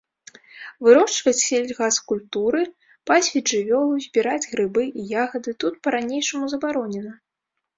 [0.85, 2.63] Вырошчваць сельгаскультуры,
[3.11, 7.13] пасвіць жывёлу, збіраць грыбы і ягады тут па-ранейшаму забаронена.